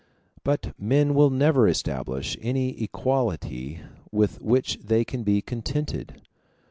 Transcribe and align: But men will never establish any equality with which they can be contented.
But 0.43 0.73
men 0.79 1.13
will 1.13 1.29
never 1.29 1.67
establish 1.67 2.35
any 2.41 2.71
equality 2.81 3.81
with 4.11 4.41
which 4.41 4.79
they 4.79 5.05
can 5.05 5.21
be 5.21 5.43
contented. 5.43 6.23